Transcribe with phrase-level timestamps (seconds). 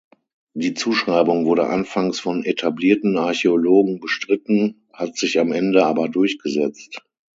[0.55, 7.03] Die Zuschreibung wurde anfangs von etablierten Archäologen bestritten, hat sich am Ende aber durchgesetzt.